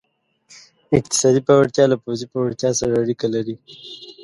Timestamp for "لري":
3.35-3.55